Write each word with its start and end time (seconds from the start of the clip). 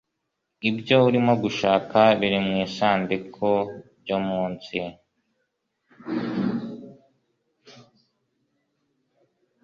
ibyo 0.69 0.97
urimo 1.07 1.33
gushaka 1.43 1.97
biri 2.19 2.37
mubisanduku 2.45 3.49
byo 4.01 4.17
munsi 4.27 4.79